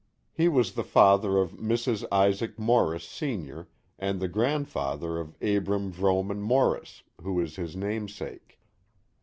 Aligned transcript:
He 0.33 0.47
was 0.47 0.71
the 0.73 0.83
father 0.83 1.37
of 1.37 1.51
Mrs. 1.57 2.03
Isaac 2.11 2.57
Morris, 2.57 3.03
Sr., 3.07 3.67
and 3.99 4.19
the 4.19 4.27
grandfather 4.27 5.19
of 5.19 5.37
Abram 5.43 5.91
Vrooman 5.93 6.41
Morris, 6.41 7.03
who 7.21 7.39
is 7.39 7.55
his 7.57 7.75
namesake. 7.75 8.59